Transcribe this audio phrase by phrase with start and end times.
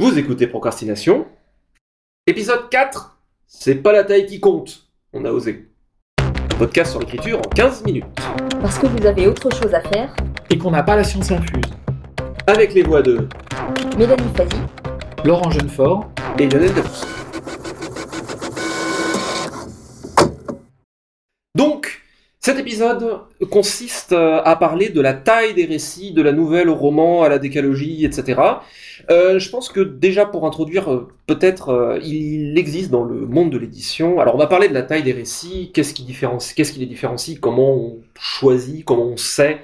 [0.00, 1.26] Vous écoutez Procrastination.
[2.26, 3.18] Épisode 4.
[3.48, 4.88] C'est pas la taille qui compte.
[5.12, 5.68] On a osé.
[6.56, 8.04] Podcast sur l'écriture en 15 minutes.
[8.60, 10.14] Parce que vous avez autre chose à faire.
[10.50, 11.64] Et qu'on n'a pas la science infuse.
[12.46, 13.28] Avec les voix de
[13.98, 14.56] Mélanie Fazi,
[15.24, 16.08] Laurent Jeunefort.
[16.38, 17.04] et Lionel Debus.
[21.56, 22.02] Donc,
[22.48, 23.18] cet épisode
[23.50, 27.28] consiste euh, à parler de la taille des récits, de la nouvelle au roman, à
[27.28, 28.40] la décalogie, etc.
[29.10, 33.58] Euh, je pense que déjà pour introduire, euh, peut-être, il existe dans le monde de
[33.58, 34.18] l'édition.
[34.18, 37.38] Alors, on va parler de la taille des récits, qu'est-ce qui qu'est-ce qui les différencie,
[37.38, 39.58] comment on choisit, comment on sait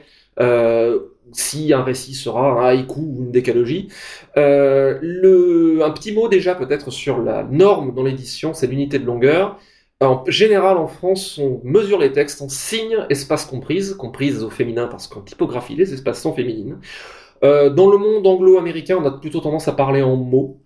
[1.33, 3.89] si un récit sera un haïku ou une décalogie.
[4.37, 9.59] Un petit mot déjà peut-être sur la norme dans l'édition, c'est l'unité de longueur.
[10.05, 14.87] En général, en France, on mesure les textes en signes, espaces comprises, comprises au féminin
[14.87, 16.79] parce qu'en typographie, les espaces sont féminines.
[17.43, 20.61] Euh, dans le monde anglo-américain, on a plutôt tendance à parler en mots.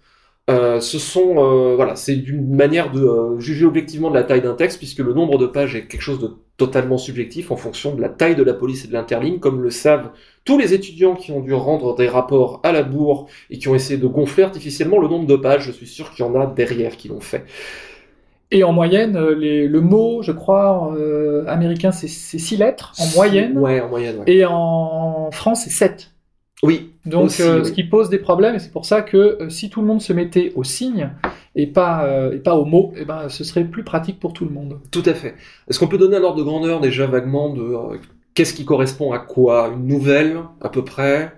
[0.50, 4.54] Euh, ce sont, euh, voilà, c'est une manière de juger objectivement de la taille d'un
[4.54, 8.00] texte, puisque le nombre de pages est quelque chose de totalement subjectif en fonction de
[8.00, 10.10] la taille de la police et de l'interligne, comme le savent
[10.44, 13.74] tous les étudiants qui ont dû rendre des rapports à la bourre et qui ont
[13.74, 15.64] essayé de gonfler artificiellement le nombre de pages.
[15.64, 17.44] Je suis sûr qu'il y en a derrière qui l'ont fait.
[18.50, 22.92] Et en moyenne, euh, les- le mot, je crois, euh, américain, c'est c'est six lettres
[22.98, 23.58] en moyenne.
[23.58, 24.16] Ouais, en moyenne.
[24.18, 24.24] ouais.
[24.26, 26.12] Et en France, c'est 7.
[26.62, 26.90] Oui.
[27.06, 27.66] Donc, Aussi, euh, oui.
[27.66, 30.00] ce qui pose des problèmes, et c'est pour ça que euh, si tout le monde
[30.02, 31.10] se mettait au signe
[31.54, 34.44] et pas, euh, et pas au mot, eh ben, ce serait plus pratique pour tout
[34.44, 34.78] le monde.
[34.90, 35.34] Tout à fait.
[35.68, 37.76] Est-ce qu'on peut donner un ordre de grandeur déjà vaguement de
[38.34, 39.70] qu'est-ce qui correspond à quoi?
[39.74, 41.32] Une nouvelle, à peu près?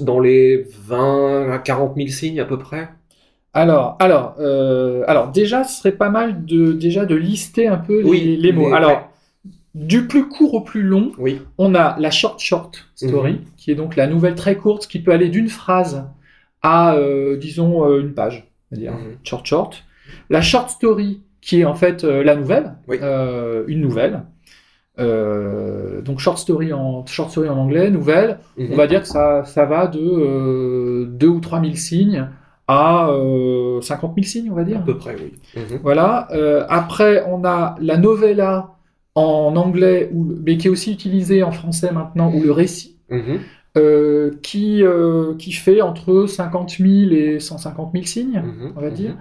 [0.00, 2.88] Dans les 20 à 40 000 signes, à peu près?
[3.54, 7.98] Alors, alors, euh, alors déjà, ce serait pas mal de déjà de lister un peu
[8.00, 8.72] les, Oui, les mots.
[8.72, 9.50] alors, ouais.
[9.74, 11.40] du plus court au plus long, Oui.
[11.58, 13.38] on a la short short story, Mhm.
[13.58, 16.04] qui est donc la nouvelle très courte, qui peut aller d'une phrase
[16.62, 19.16] à, euh, disons, euh, une page, c'est-à-dire Mhm.
[19.22, 19.84] short short.
[20.30, 22.98] La short story, qui est en fait euh, la nouvelle, Oui.
[23.02, 24.22] euh, une nouvelle.
[24.98, 28.38] Euh, donc short story en short story en anglais, nouvelle.
[28.56, 28.68] Mhm.
[28.72, 32.28] On va dire que ça, ça va de euh, 2 ou 3 000 signes
[32.72, 34.82] à euh, 50 000 signes, on va À dire.
[34.84, 35.32] peu près, oui.
[35.56, 35.78] Mhm.
[35.82, 36.28] Voilà.
[36.32, 38.70] Euh, après, on a la novella
[39.14, 42.96] en anglais, ou le- mais qui est aussi utilisée en français maintenant, ou le récit,
[43.10, 43.38] Mhm.
[43.76, 48.72] euh, qui, euh, qui fait entre 50 000 et 150 000 signes, Mhm.
[48.76, 49.16] on va dire.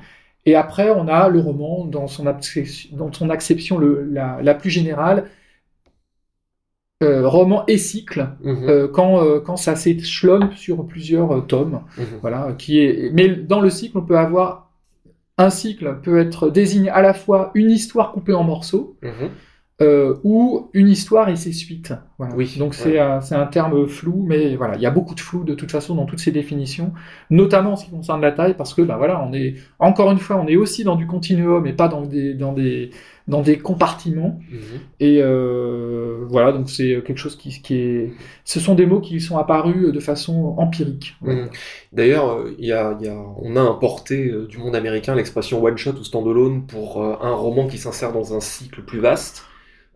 [0.45, 4.53] Et après, on a le roman dans son, acception- dans son acception le- la, la
[4.55, 5.25] plus générale,
[7.01, 8.69] euh, roman et cycle, Mhm.
[8.69, 11.81] euh, quand, euh, quand ça s'échelonne sur plusieurs tomes.
[11.97, 12.05] Mhm.
[12.21, 13.11] Voilà, qui est.
[13.13, 14.69] Mais dans le cycle, on peut avoir
[15.37, 19.29] un cycle peut être désigné à la fois une histoire coupée en morceaux Mhm.
[19.81, 21.93] Euh, ou une histoire et ses suites.
[22.17, 22.35] Voilà.
[22.35, 23.19] Oui, Donc ouais.
[23.21, 25.95] c'est un, terme flou, mais voilà, il y a beaucoup de flou de toute façon
[25.95, 26.93] dans toutes ces définitions,
[27.29, 30.19] notamment en ce qui concerne la taille, parce que bah voilà, on est encore une
[30.19, 32.91] fois, on est aussi dans du continuum et pas dans des dans des
[33.27, 34.39] dans des compartiments.
[34.51, 34.59] Mhm.
[34.99, 38.13] Et euh, voilà, donc c'est quelque chose qui, qui est.
[38.43, 41.15] Ce sont des mots qui sont apparus de façon empirique.
[41.21, 41.49] Mhm.
[41.93, 45.63] D'ailleurs, euh, il y a, y a, on a importé euh, du monde américain l'expression
[45.63, 49.45] one shot ou standalone pour euh, un roman qui s'insère dans un cycle plus vaste.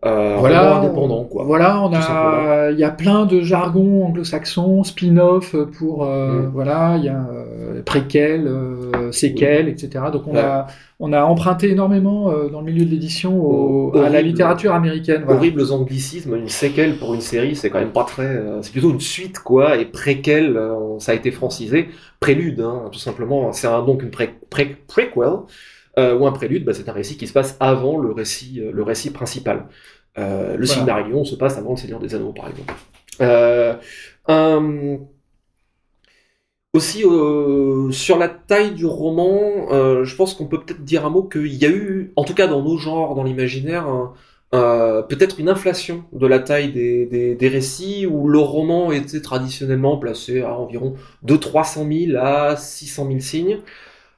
[0.06, 1.44] Euh, Voilà, indépendant, quoi.
[1.44, 6.50] Voilà, on a, il y a plein de jargon anglo-saxon, spin-off pour, euh, Mm.
[6.52, 8.50] voilà, il y a euh, préquel,
[9.10, 10.04] séquel, etc.
[10.12, 10.40] Donc on Ouais.
[10.40, 10.66] a,
[11.00, 15.22] on a emprunté énormément dans le milieu de l'édition à la littérature américaine.
[15.24, 15.38] Voilà.
[15.40, 18.40] Horribles anglicismes, une séquelle pour une série, c'est quand même pas très.
[18.62, 20.58] c'est plutôt une suite, quoi, et préquel,
[20.98, 21.88] ça a été francisé.
[22.20, 23.52] Prélude, hein, tout simplement.
[23.52, 25.12] C'est un- donc une pré, pré- prequel,
[25.98, 28.82] euh, ou un prélude, bah, c'est un récit qui se passe avant le récit, le
[28.82, 29.64] récit principal.
[30.18, 30.66] Euh, le Voilà.
[30.66, 32.74] Silmarillion se passe avant le Seigneur des Anneaux, par exemple.
[33.20, 33.74] Euh,
[34.28, 34.98] un-
[36.74, 39.66] Aussi, euh, sur la taille du roman,
[40.04, 42.46] je pense qu'on peut peut-être dire un mot qu'il y a eu, en tout cas
[42.48, 43.86] dans nos genres, dans l'imaginaire,
[44.52, 49.96] peut-être une inflation de la taille des, des, des récits où le roman était traditionnellement
[49.96, 53.58] placé à environ de 300 000 à 600 000 signes.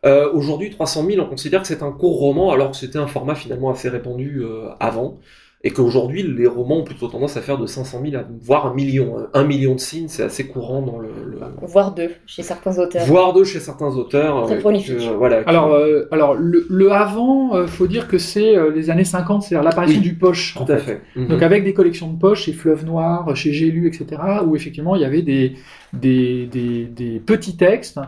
[0.06, 3.08] Euh, Aujourd'hui, 300 000, on considère que c'est un court roman alors que c'était un
[3.08, 5.18] format finalement assez répandu euh, avant.
[5.64, 8.74] Et qu'aujourd'hui, les romans ont plutôt tendance à faire de 500 000 à voire un
[8.74, 9.16] million.
[9.34, 13.04] Un million de signes, c'est assez courant dans le, le- voire deux chez certains auteurs.
[13.06, 14.44] voire deux chez certains auteurs.
[14.44, 14.98] Très euh, prolifique.
[14.98, 18.70] que, voilà, qui- Alors, euh, alors le, le avant, euh, faut dire que c'est euh,
[18.70, 20.54] les années 50, c'est-à-dire l'apparition Oui, du poche.
[20.54, 21.00] tout en à fait.
[21.14, 21.20] fait.
[21.20, 21.26] Mhm.
[21.26, 24.06] Donc avec des collections de poches chez Fleuve Noir, chez J'ai lu, etc.,
[24.46, 25.54] où effectivement il y avait des,
[25.92, 27.98] des, des, des petits textes.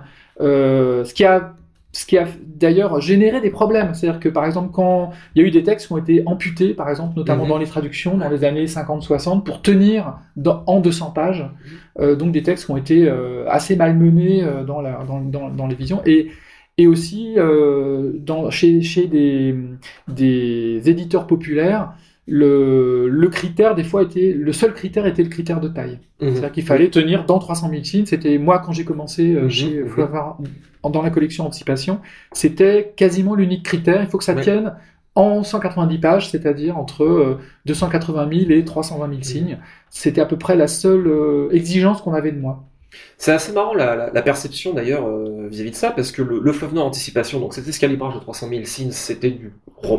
[0.40, 1.54] Euh, ce qui a
[1.92, 3.94] ce qui a d'ailleurs généré des problèmes.
[3.94, 6.72] C'est-à-dire que par exemple, quand il y a eu des textes qui ont été amputés,
[6.74, 7.48] par exemple, notamment Mhm.
[7.50, 11.44] dans les traductions dans les années 50-60, pour tenir dans- en 200 pages,
[11.98, 15.50] euh, donc des textes qui ont été euh, assez malmenés euh, dans, la, dans, dans,
[15.50, 16.00] dans les visions.
[16.06, 16.28] Et,
[16.78, 17.34] et aussi
[18.20, 19.54] dans, chez, chez des,
[20.08, 21.92] des éditeurs populaires,
[22.26, 25.98] le, le critère des fois était le seul critère était le critère de taille.
[26.20, 26.30] Mhm.
[26.30, 28.06] C'est-à-dire qu'il fallait tenir dans 300 000 signes.
[28.06, 29.88] C'était moi quand j'ai commencé euh, Mhm, chez mhm.
[30.82, 32.00] Dans la collection Anticipation,
[32.32, 34.02] c'était quasiment l'unique critère.
[34.02, 34.42] Il faut que ça Ouais.
[34.42, 34.74] tienne
[35.14, 39.58] en 190 pages, c'est-à-dire entre euh, 280 000 et 320 000 signes.
[39.90, 42.64] C'était à peu près la seule euh, exigence qu'on avait de moi.
[43.18, 46.40] C'est assez marrant la, la- la perception d'ailleurs euh, vis-à-vis de ça, parce que le,
[46.40, 49.52] le fleuve nord anticipation, donc c'était ce calibrage de 300 000 signes, c'était du,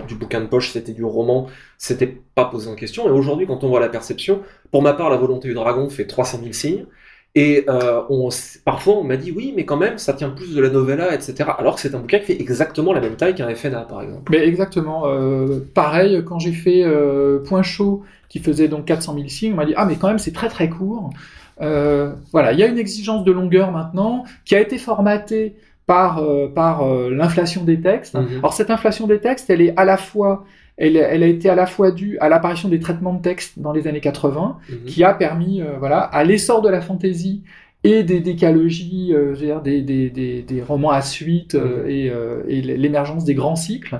[0.07, 1.47] du bouquin de poche, c'était du roman,
[1.77, 3.07] c'était pas posé en question.
[3.07, 4.41] Et aujourd'hui, quand on voit la perception,
[4.71, 6.85] pour ma part, la volonté du dragon fait 300 000 signes.
[7.33, 8.29] Et euh, on,
[8.65, 11.49] parfois, on m'a dit oui, mais quand même, ça tient plus de la novella, etc.
[11.57, 14.31] Alors que c'est un bouquin qui fait exactement la même taille qu'un FNA, par exemple.
[14.31, 15.03] Mais exactement.
[15.05, 19.55] euh, pareil, quand j'ai fait euh, Point chaud, qui faisait donc 400 000 signes, on
[19.55, 21.11] m'a dit ah mais quand même c'est très très court.
[21.59, 25.55] Voilà, il y a une exigence de longueur maintenant qui a été formatée
[25.85, 26.21] par
[26.53, 28.15] par l'inflation des textes.
[28.15, 28.39] Mhm.
[28.39, 30.45] Alors cette inflation des textes, elle est à la fois
[30.81, 33.71] elle, elle a été à la fois due à l'apparition des traitements de texte dans
[33.73, 34.85] les années 80, Mhm.
[34.85, 37.43] qui a permis euh, voilà, à l'essor de la fantaisie
[37.83, 41.83] et des décalogies, euh, je veux dire, des, des, des, des romans à suite euh,
[41.83, 41.89] Mhm.
[41.89, 43.97] et, euh, et l'émergence des grands cycles,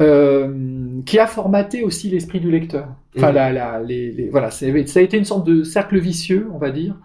[0.00, 2.88] euh, qui a formaté aussi l'esprit du lecteur.
[3.16, 3.34] Enfin, Mhm.
[3.34, 6.70] la, la, les, les- voilà, ça a été une sorte de cercle vicieux, on va
[6.70, 6.96] dire,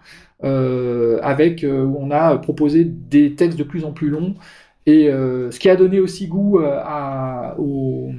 [0.44, 4.34] euh, avec euh, où on a proposé des textes de plus en plus longs,
[4.86, 8.10] et ce qui a donné aussi goût à, aux,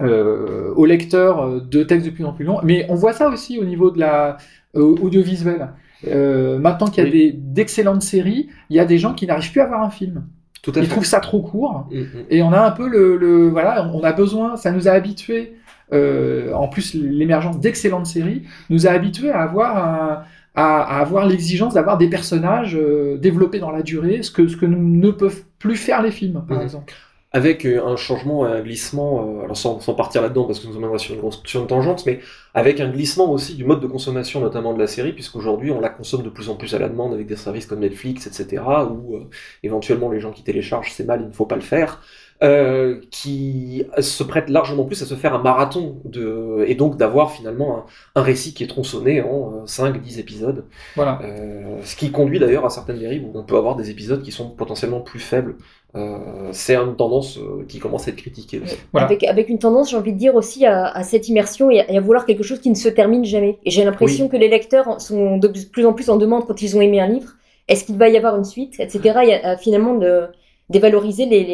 [0.00, 2.60] euh, aux lecteurs euh, de textes de plus en plus longs.
[2.62, 4.36] Mais on voit ça aussi au niveau de la
[4.76, 5.68] euh, audiovisuelle.
[6.06, 7.16] Euh, maintenant qu'il y a Oui.
[7.18, 10.24] des- d'excellentes séries, il y a des gens qui n'arrivent plus à voir un film.
[10.62, 10.90] Tout à Ils fait.
[10.90, 11.88] trouvent ça trop court.
[11.90, 12.06] Mhm.
[12.30, 15.54] Et on a un peu le, le- voilà, on a besoin, ça nous a habitués.
[15.94, 20.22] euh, en plus, l'émergence d'excellentes séries nous a habitués à avoir un-
[20.54, 24.66] à, avoir l'exigence d'avoir des personnages euh, développés dans la durée, ce que ce que
[24.66, 26.62] ne peuvent plus faire les films, par Mhm.
[26.64, 26.92] exemple.
[27.32, 30.76] Avec euh, un changement, un glissement, euh, alors sans, sans partir là-dedans parce que nous
[30.76, 32.20] emmènera sur une, sur une tangente, mais
[32.54, 35.90] avec un glissement aussi du mode de consommation, notamment de la série, puisqu'aujourd'hui on la
[35.90, 39.16] consomme de plus en plus à la demande avec des services comme Netflix, etc., où
[39.16, 39.28] euh,
[39.62, 42.00] éventuellement les gens qui téléchargent, c'est mal, il ne faut pas le faire,
[42.42, 47.32] euh, qui se prêtent largement plus à se faire un marathon, de, et donc d'avoir
[47.32, 50.64] finalement un, un récit qui est tronçonné en 5-10 épisodes.
[50.96, 51.20] Voilà.
[51.22, 54.32] Euh, ce qui conduit d'ailleurs à certaines dérives où on peut avoir des épisodes qui
[54.32, 55.56] sont potentiellement plus faibles.
[55.94, 58.76] Euh, c'est une tendance euh, qui commence à être critiquée aussi.
[58.92, 59.06] Voilà.
[59.06, 61.90] Avec, avec une tendance, j'ai envie de dire aussi, à, à cette immersion et à,
[61.90, 63.58] et à vouloir quelque chose qui ne se termine jamais.
[63.64, 66.76] Et j'ai l'impression que les lecteurs sont de plus en plus en demande quand ils
[66.76, 67.30] ont aimé un livre.
[67.68, 69.00] Est-ce qu'il va y avoir une suite, etc.
[69.22, 70.26] Il y a, euh, finalement de
[70.70, 71.44] dévaloriser les,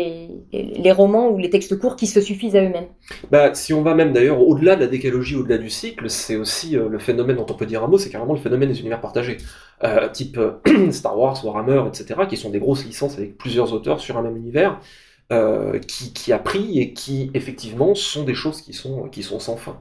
[0.52, 2.88] les, les romans ou les textes courts qui se suffisent à eux-mêmes.
[3.30, 6.76] Bah, si on va même d'ailleurs au-delà de la décalogie, au-delà du cycle, c'est aussi
[6.76, 9.00] euh, le phénomène dont on peut dire un mot, c'est carrément le phénomène des univers
[9.00, 9.38] partagés.
[9.84, 14.00] Euh, type euh, Star Wars, Warhammer, etc., qui sont des grosses licences avec plusieurs auteurs
[14.00, 14.80] sur un même univers,
[15.32, 19.38] euh, qui, qui a pris et qui effectivement sont des choses qui sont, qui sont
[19.38, 19.80] sans fin.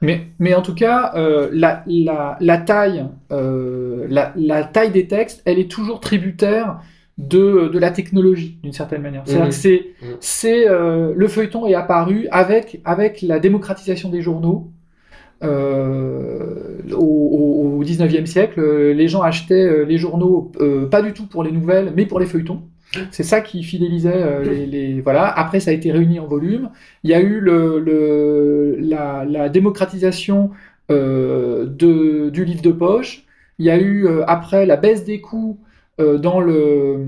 [0.00, 5.08] Mais, mais en tout cas, euh, la, la, la taille, euh, la, la taille des
[5.08, 6.80] textes, elle est toujours tributaire
[7.18, 9.22] de, de la technologie, d'une certaine manière.
[9.24, 9.50] C'est-à-dire Mhm.
[9.50, 10.08] que c'est, Mhm.
[10.20, 14.70] c'est euh, le feuilleton est apparu avec, avec la démocratisation des journaux.
[15.44, 18.60] Euh, au, au, au 19e siècle,
[18.92, 22.20] les gens achetaient euh, les journaux euh, pas du tout pour les nouvelles, mais pour
[22.20, 22.62] les feuilletons.
[23.10, 25.26] C'est ça qui fidélisait euh, les, les- voilà.
[25.26, 26.70] Après, ça a été réuni en volume.
[27.04, 30.50] Il y a eu le, le, la, la démocratisation
[30.90, 33.24] euh, de, du livre de poche.
[33.58, 35.58] Il y a eu euh, après la baisse des coûts
[35.98, 37.04] dans le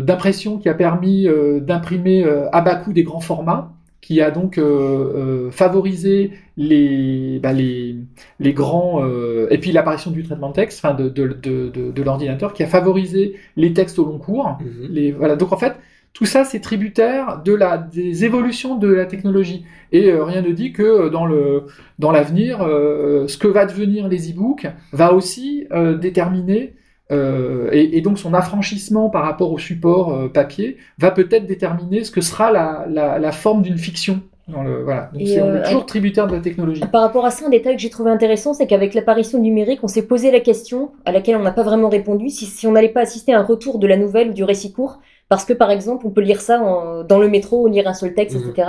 [0.00, 3.72] d'impression qui a permis euh, d'imprimer euh, à bas coût des grands formats,
[4.06, 7.96] qui a donc euh, euh, favorisé les, bah, les,
[8.38, 12.02] les grands euh, et puis l'apparition du traitement de texte, enfin de, de, de, de,
[12.04, 14.58] l'ordinateur, qui a favorisé les textes au long cours.
[14.60, 14.88] Mhm.
[14.90, 15.34] Les, voilà.
[15.34, 15.74] Donc en fait,
[16.12, 19.64] tout ça, c'est tributaire de la, des évolutions de la technologie.
[19.90, 21.64] Et euh, rien ne dit que euh, dans le
[21.98, 26.74] dans l'avenir, euh, ce que va devenir les e-books va aussi euh, déterminer
[27.12, 32.02] euh, et, et donc son affranchissement par rapport au support euh, papier va peut-être déterminer
[32.04, 34.20] ce que sera la, la, la forme d'une fiction.
[34.48, 35.10] Dans le, voilà.
[35.12, 36.80] Donc on euh, est toujours tributaire de la technologie.
[36.92, 39.88] Par rapport à ça, un détail que j'ai trouvé intéressant, c'est qu'avec l'apparition numérique, on
[39.88, 42.90] s'est posé la question, à laquelle on n'a pas vraiment répondu, si, si on n'allait
[42.90, 45.72] pas assister à un retour de la nouvelle ou du récit court, parce que par
[45.72, 48.50] exemple, on peut lire ça en- dans le métro, ou lire un seul texte, Mhm.
[48.50, 48.68] etc.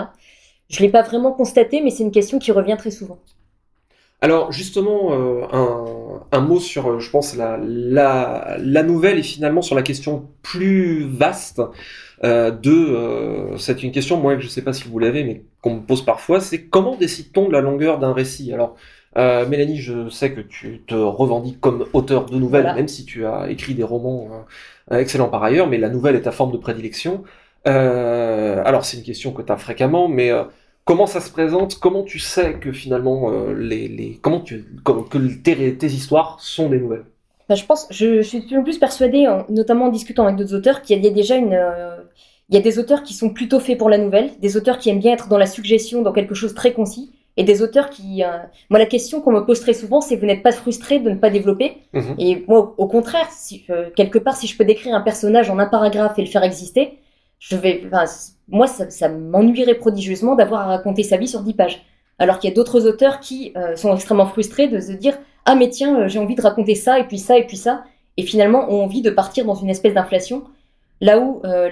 [0.69, 3.19] Je l'ai pas vraiment constaté, mais c'est une question qui revient très souvent.
[4.21, 5.85] Alors justement, euh, un,
[6.31, 10.27] un, mot sur, euh, je pense, la, la, la, nouvelle et finalement sur la question
[10.41, 11.61] plus vaste
[12.23, 12.71] euh, de...
[12.71, 15.75] Euh, c'est une question, moi, que je ne sais pas si vous l'avez, mais qu'on
[15.75, 18.51] me pose parfois, c'est comment décide-t-on de la longueur d'un récit?
[18.53, 18.75] Alors,
[19.17, 22.75] euh, Mélanie, je sais que tu te revendiques comme auteur de nouvelles, voilà.
[22.75, 24.45] même si tu as écrit des romans
[24.91, 27.23] excellents par ailleurs, mais la nouvelle est ta forme de prédilection.
[27.65, 30.31] alors c'est une question que tu as fréquemment, mais
[30.87, 31.77] comment ça se présente?
[31.79, 36.69] Comment tu sais que finalement euh, les, les, comment tu que tes, tes histoires sont
[36.69, 37.05] des nouvelles?
[37.47, 40.23] Bah, Je pense, je, je, suis de plus en plus persuadée, en, notamment en discutant
[40.23, 41.97] avec d'autres auteurs, qu'il y a déjà une euh,
[42.49, 44.89] il y a des auteurs qui sont plutôt faits pour la nouvelle, des auteurs qui
[44.89, 47.89] aiment bien être dans la suggestion, dans quelque chose de très concis, et des auteurs
[47.89, 48.23] qui...
[48.23, 48.37] Euh...
[48.69, 51.15] Moi, la question qu'on me pose très souvent, c'est vous n'êtes pas frustré de ne
[51.15, 51.75] pas développer?
[51.91, 52.01] Mmh.
[52.19, 53.65] Et moi, au contraire, si,
[53.97, 56.99] quelque part, si je peux décrire un personnage en un paragraphe et le faire exister,
[57.39, 57.83] je vais...
[57.87, 58.05] Enfin,
[58.47, 61.83] moi, ça, ça m'ennuierait prodigieusement d'avoir à raconter sa vie sur dix pages.
[62.19, 65.55] Alors qu'il y a d'autres auteurs qui euh, sont extrêmement frustrés de se dire ah
[65.55, 67.83] mais tiens euh, j'ai envie de raconter ça et puis ça et puis ça
[68.17, 70.43] et finalement ont envie de partir dans une espèce d'inflation
[70.99, 71.69] là où euh,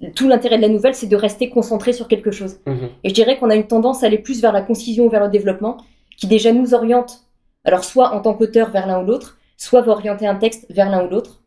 [0.00, 2.58] le, tout l'intérêt de la nouvelle c'est de rester concentré sur quelque chose.
[2.66, 2.72] Mmh.
[3.04, 5.30] Et je dirais qu'on a une tendance à aller plus vers la concision vers le
[5.30, 5.78] développement
[6.18, 7.24] qui déjà nous oriente
[7.64, 10.90] alors soit en tant qu'auteur vers l'un ou l'autre soit va orienter un texte vers
[10.90, 11.37] l'un ou l'autre.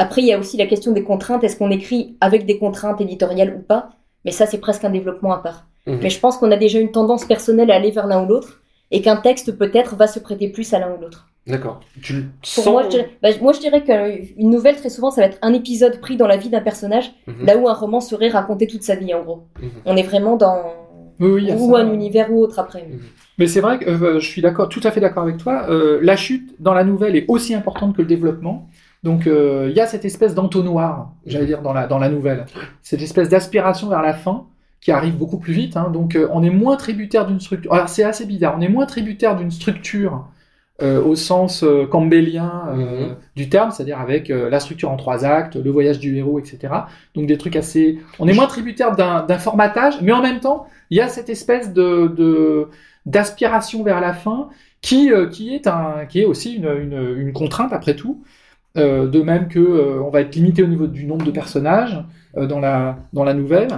[0.00, 3.00] Après il y a aussi la question des contraintes est-ce qu'on écrit avec des contraintes
[3.02, 3.90] éditoriales ou pas?
[4.24, 5.66] Mais ça, c'est presque un développement à part.
[5.86, 5.96] Mmh.
[6.02, 8.60] Mais je pense qu'on a déjà une tendance personnelle à aller vers l'un ou l'autre,
[8.90, 11.28] et qu'un texte peut-être va se prêter plus à l'un ou l'autre.
[11.46, 11.80] D'accord.
[12.02, 15.10] Tu le Pour sens moi, je dirais, bah, moi, je dirais qu'une nouvelle, très souvent,
[15.10, 17.46] ça va être un épisode pris dans la vie d'un personnage, Mhm.
[17.46, 19.42] là où un roman serait raconter toute sa vie, en gros.
[19.60, 19.70] Mhm.
[19.86, 20.58] On est vraiment dans
[21.18, 22.86] Oui, ou un univers ou autre après.
[22.88, 23.00] Mhm.
[23.38, 25.66] Mais c'est vrai que euh, je suis d'accord, tout à fait d'accord avec toi.
[25.70, 28.68] Euh, la chute dans la nouvelle est aussi importante que le développement.
[29.02, 32.44] Donc euh, il y a cette espèce d'entonnoir, j'allais dire dans la dans la nouvelle,
[32.82, 34.46] cette espèce d'aspiration vers la fin
[34.80, 35.76] qui arrive beaucoup plus vite.
[35.76, 35.90] Hein.
[35.90, 37.72] Donc euh, on est moins tributaire d'une structure.
[37.72, 38.54] Alors c'est assez bizarre.
[38.58, 40.26] On est moins tributaire d'une structure
[40.82, 43.16] euh, au sens campbellien Mhm.
[43.36, 46.58] du terme, c'est-à-dire avec la structure en trois actes, le voyage du héros, etc.
[47.14, 47.98] Donc des trucs assez.
[48.18, 51.72] On est moins tributaire d'un formatage, mais en même temps, il y a cette espèce
[51.72, 52.68] de
[53.06, 54.50] d'aspiration vers la fin
[54.82, 58.22] qui qui est un qui est aussi une une, une contrainte après tout.
[58.76, 62.04] Euh, de même que euh, on va être limité au niveau du nombre de personnages
[62.36, 63.68] euh, dans la dans la nouvelle.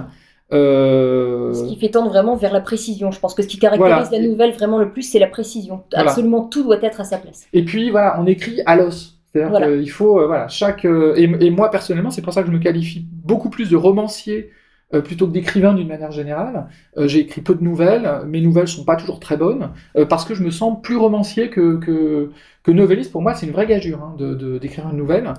[0.51, 3.09] Ce qui fait tendre vraiment vers la précision.
[3.09, 4.23] Je pense que ce qui caractérise Voilà.
[4.23, 5.81] la nouvelle vraiment le plus, c'est la précision.
[5.91, 6.09] Voilà.
[6.11, 7.47] Absolument tout doit être à sa place.
[7.53, 9.19] Et puis voilà, on écrit à l'os.
[9.31, 9.67] C'est-à-dire Voilà.
[9.75, 10.85] qu'il faut, voilà, chaque.
[10.85, 14.51] et, et moi personnellement, c'est pour ça que je me qualifie beaucoup plus de romancier
[14.93, 16.67] euh, plutôt que d'écrivain d'une manière générale.
[16.97, 20.25] Euh, J'ai écrit peu de nouvelles, mes nouvelles sont pas toujours très bonnes, euh, parce
[20.25, 22.31] que je me sens plus romancier que, que,
[22.63, 23.11] que novelliste.
[23.11, 25.33] Pour moi, c'est une vraie gageure hein, de d'écrire une nouvelle.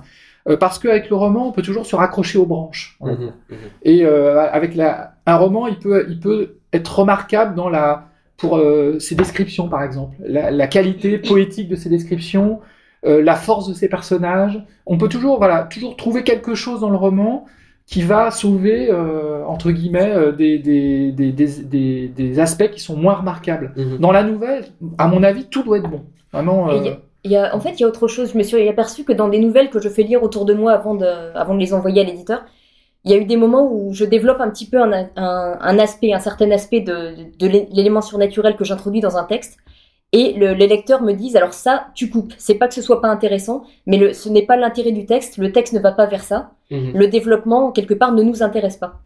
[0.60, 2.98] Parce qu'avec le roman, on peut toujours se raccrocher aux branches.
[3.00, 3.32] Mhm.
[3.48, 3.56] Mhm.
[3.82, 8.60] Et euh, avec la, un roman, il peut, il peut être remarquable dans la, pour
[8.98, 12.60] ses descriptions, par exemple, la, la qualité poétique de ses descriptions,
[13.04, 14.62] la force de ses personnages.
[14.84, 17.46] On peut toujours, voilà, toujours trouver quelque chose dans le roman
[17.86, 22.80] qui va sauver, euh, entre guillemets, euh, des, des, des, des, des, des aspects qui
[22.80, 23.72] sont moins remarquables.
[23.76, 23.98] Mhm.
[23.98, 24.64] Dans la nouvelle,
[24.98, 26.02] à mon avis, tout doit être bon.
[26.32, 26.70] Vraiment.
[26.70, 28.32] Euh, il y a- Il y a, en fait, il y a autre chose.
[28.32, 30.72] Je me suis aperçu que dans des nouvelles que je fais lire autour de moi
[30.72, 32.44] avant de, avant de les envoyer à l'éditeur,
[33.04, 35.78] il y a eu des moments où je développe un petit peu un, un, un
[35.78, 39.58] aspect, un certain aspect de, de l'élément surnaturel que j'introduis dans un texte.
[40.16, 42.32] Et le, les lecteurs me disent, alors ça, tu coupes.
[42.38, 45.38] C'est pas que ce soit pas intéressant, mais le, ce n'est pas l'intérêt du texte.
[45.38, 46.52] Le texte ne va pas vers ça.
[46.70, 46.92] Mhm.
[46.94, 49.00] Le développement, quelque part, ne nous intéresse pas.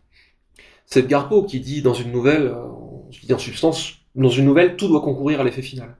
[0.84, 2.66] C'est Edgar Poe qui dit dans une nouvelle, euh,
[3.10, 5.96] je dis en substance, dans une nouvelle, tout doit concourir à l'effet final.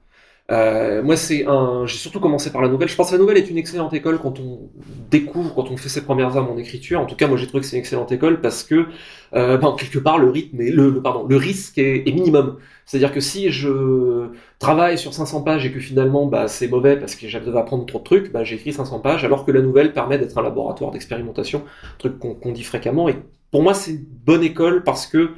[0.51, 1.85] Euh, moi, c'est un.
[1.85, 2.89] J'ai surtout commencé par la nouvelle.
[2.89, 4.69] Je pense que la nouvelle est une excellente école quand on
[5.11, 6.99] découvre, quand on fait ses premières armes en écriture.
[6.99, 8.87] En tout cas, moi, j'ai trouvé que c'est une excellente école parce que,
[9.35, 12.57] euh, ben, quelque part, le rythme et le, pardon, le risque est, est minimum.
[12.85, 17.15] C'est-à-dire que si je travaille sur 500 pages et que finalement, bah, c'est mauvais parce
[17.15, 19.93] que je devais apprendre trop de trucs, bah, j'écris 500 pages, alors que la nouvelle
[19.93, 21.63] permet d'être un laboratoire d'expérimentation,
[21.99, 23.07] truc qu'on dit fréquemment.
[23.07, 23.15] Et
[23.51, 25.31] pour moi, c'est une bonne école parce que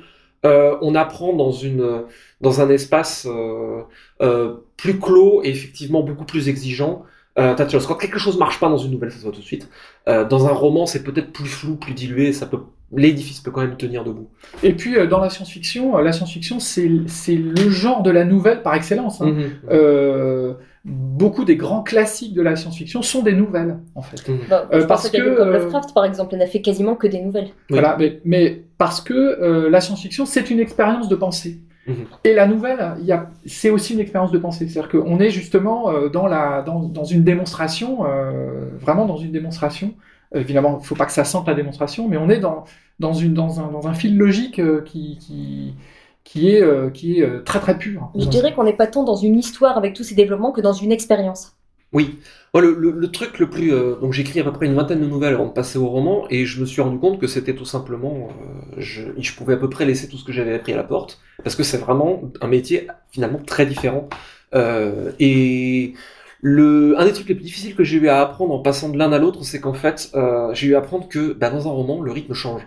[0.46, 2.04] euh, on apprend dans une
[2.42, 3.82] dans un espace euh,
[4.22, 7.04] euh, plus clos et effectivement beaucoup plus exigeant.
[7.36, 9.70] Quand quelque chose marche pas dans une nouvelle, ça se voit tout de suite.
[10.06, 12.60] Dans un roman, c'est peut-être plus flou, plus dilué, ça peut
[12.96, 14.30] l'édifice peut quand même tenir debout.
[14.64, 18.26] Et puis euh, dans la science-fiction, euh, la science-fiction c'est c'est le genre de la
[18.26, 19.22] nouvelle par excellence.
[19.22, 19.28] hein.
[19.28, 19.52] Mhm.
[19.70, 20.54] Euh,
[20.86, 24.32] beaucoup des grands classiques de la science-fiction sont des nouvelles, en fait.
[24.48, 27.08] Bon, je Euh, pense parce que, comme euh, Lovecraft, par exemple, n'a fait quasiment que
[27.08, 27.52] des nouvelles.
[27.72, 27.82] Oui.
[27.82, 31.62] Voilà, mais, mais parce que euh, la science-fiction, c'est une expérience de pensée.
[31.88, 32.08] Mhm.
[32.24, 34.68] Et la nouvelle, il y a, c'est aussi une expérience de pensée.
[34.68, 39.32] C'est-à-dire qu'on est justement euh, dans, la, dans, dans une démonstration, euh, vraiment dans une
[39.32, 39.94] démonstration.
[40.34, 42.64] Évidemment, il faut pas que ça sente la démonstration, mais on est dans,
[43.00, 45.76] dans, une, dans, un, dans un fil logique euh, qui, qui,
[46.24, 48.12] qui est, euh, qui est euh, très très pur.
[48.18, 50.74] Je dirais qu'on n'est pas tant dans une histoire avec tous ces développements que dans
[50.74, 51.54] une expérience.
[51.94, 52.20] Oui.
[52.54, 53.74] Moi, le, le- le truc le plus...
[53.74, 55.88] euh, donc j'ai écrit à peu près une vingtaine de nouvelles avant de passer au
[55.88, 58.30] roman, et je me suis rendu compte que c'était tout simplement...
[58.30, 60.84] euh, je, je pouvais à peu près laisser tout ce que j'avais appris à la
[60.84, 64.08] porte, parce que c'est vraiment un métier finalement très différent.
[64.54, 65.94] Euh, et
[66.42, 68.98] le, un des trucs les plus difficiles que j'ai eu à apprendre en passant de
[68.98, 71.72] l'un à l'autre, c'est qu'en fait, euh, j'ai eu à apprendre que bah, dans un
[71.72, 72.62] roman, le rythme change.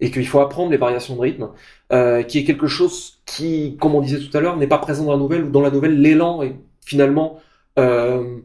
[0.00, 1.48] Et qu'il faut apprendre les variations de rythme,
[1.92, 5.04] euh, qui est quelque chose qui, comme on disait tout à l'heure, n'est pas présent
[5.04, 7.38] dans la nouvelle, ou dans la nouvelle, l'élan est finalement
[7.78, 8.38] euh,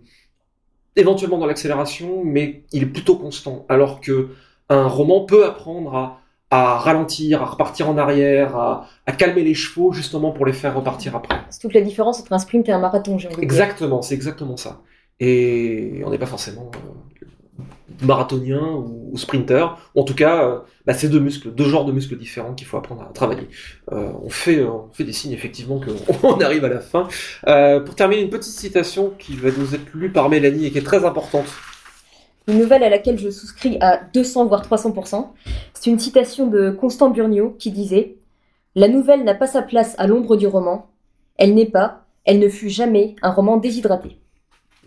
[0.95, 3.65] éventuellement dans l'accélération, mais il est plutôt constant.
[3.69, 4.29] Alors que
[4.69, 9.53] un roman peut apprendre à, à ralentir, à repartir en arrière, à, à calmer les
[9.53, 11.37] chevaux, justement pour les faire repartir après.
[11.49, 13.43] C'est toute la différence entre un sprint et un marathon, j'ai envie de dire.
[13.43, 14.81] Exactement, c'est exactement ça.
[15.19, 16.79] Et on n'est pas forcément euh,
[18.01, 19.77] marathonien ou, ou sprinter.
[19.95, 22.77] En tout cas, euh, bah, c'est deux muscles, deux genres de muscles différents qu'il faut
[22.77, 23.47] apprendre à travailler.
[23.91, 27.07] Euh, on fait, euh, on fait des signes effectivement qu'on arrive à la fin.
[27.47, 30.77] Euh, pour terminer, une petite citation qui va nous être lue par Mélanie et qui
[30.77, 31.45] est très importante.
[32.47, 35.29] Une nouvelle à laquelle je souscris à 200 voire 300%.
[35.73, 38.17] C'est une citation de Constant Burniot qui disait
[38.75, 40.91] La nouvelle n'a pas sa place à l'ombre du roman.
[41.37, 44.19] Elle n'est pas, elle ne fut jamais un roman déshydraté.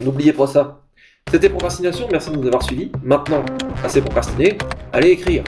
[0.01, 0.81] N'oubliez pas ça.
[1.31, 2.91] C'était Procrastination, merci de nous avoir suivis.
[3.03, 3.45] Maintenant,
[3.85, 4.57] assez procrastiné,
[4.93, 5.45] allez écrire.